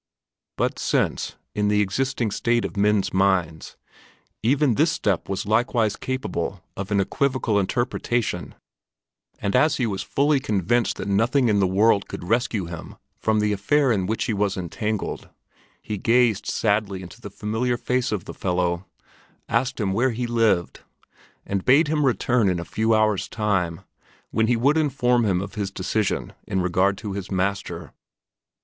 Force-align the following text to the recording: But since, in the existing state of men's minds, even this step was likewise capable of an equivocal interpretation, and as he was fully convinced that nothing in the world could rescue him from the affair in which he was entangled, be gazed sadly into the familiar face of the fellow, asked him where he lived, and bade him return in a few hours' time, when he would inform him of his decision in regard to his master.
But 0.57 0.79
since, 0.79 1.35
in 1.53 1.67
the 1.67 1.79
existing 1.79 2.31
state 2.31 2.65
of 2.65 2.75
men's 2.75 3.13
minds, 3.13 3.77
even 4.41 4.73
this 4.73 4.91
step 4.91 5.29
was 5.29 5.45
likewise 5.45 5.95
capable 5.95 6.63
of 6.75 6.89
an 6.89 6.99
equivocal 6.99 7.59
interpretation, 7.59 8.55
and 9.37 9.55
as 9.55 9.75
he 9.77 9.85
was 9.85 10.01
fully 10.01 10.39
convinced 10.39 10.97
that 10.97 11.07
nothing 11.07 11.49
in 11.49 11.59
the 11.59 11.67
world 11.67 12.07
could 12.07 12.23
rescue 12.27 12.65
him 12.65 12.95
from 13.19 13.39
the 13.41 13.53
affair 13.53 13.91
in 13.91 14.07
which 14.07 14.23
he 14.23 14.33
was 14.33 14.57
entangled, 14.57 15.29
be 15.87 15.99
gazed 15.99 16.47
sadly 16.47 17.03
into 17.03 17.21
the 17.21 17.29
familiar 17.29 17.77
face 17.77 18.11
of 18.11 18.25
the 18.25 18.33
fellow, 18.33 18.87
asked 19.47 19.79
him 19.79 19.93
where 19.93 20.09
he 20.09 20.25
lived, 20.25 20.79
and 21.45 21.63
bade 21.63 21.89
him 21.89 22.07
return 22.07 22.49
in 22.49 22.59
a 22.59 22.65
few 22.65 22.95
hours' 22.95 23.29
time, 23.29 23.81
when 24.31 24.47
he 24.47 24.57
would 24.57 24.77
inform 24.79 25.25
him 25.25 25.41
of 25.41 25.53
his 25.53 25.69
decision 25.69 26.33
in 26.47 26.59
regard 26.59 26.97
to 26.97 27.13
his 27.13 27.29
master. 27.29 27.93